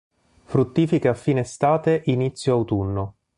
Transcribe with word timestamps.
Fruttifica 0.45 1.11
a 1.11 1.13
fine 1.13 1.41
estate-inizio 1.41 2.53
autunno. 2.55 3.15